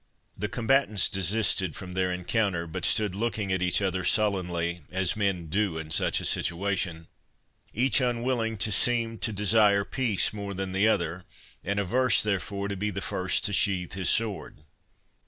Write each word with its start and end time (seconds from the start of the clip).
'"The 0.35 0.49
combatants 0.49 1.07
desisted 1.07 1.75
from 1.75 1.93
their 1.93 2.11
encounter, 2.11 2.65
but 2.65 2.85
stood 2.85 3.13
looking 3.13 3.51
at 3.51 3.61
each 3.61 3.83
other 3.83 4.03
sullenly, 4.03 4.81
as 4.89 5.15
men 5.15 5.45
do 5.45 5.77
in 5.77 5.91
such 5.91 6.19
a 6.19 6.25
situation, 6.25 7.05
each 7.71 8.01
unwilling 8.01 8.57
to 8.65 8.71
seem 8.71 9.19
to 9.19 9.31
desire 9.31 9.85
peace 9.85 10.33
more 10.33 10.55
than 10.55 10.71
the 10.71 10.87
other, 10.87 11.23
and 11.63 11.77
averse 11.79 12.23
therefore 12.23 12.67
to 12.67 12.75
be 12.75 12.89
the 12.89 12.99
first 12.99 13.45
to 13.45 13.53
sheathe 13.53 13.93
his 13.93 14.09
sword. 14.09 14.63